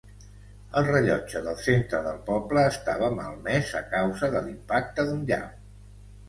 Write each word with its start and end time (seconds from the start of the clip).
El 0.79 0.85
rellotge 0.85 1.41
del 1.47 1.59
centre 1.65 1.99
del 2.07 2.17
poble 2.29 2.63
estava 2.71 3.11
malmès 3.19 3.75
a 3.81 3.83
causa 3.93 4.31
de 4.37 4.43
l'impacte 4.49 5.07
d'un 5.13 5.23
llamp. 5.31 5.55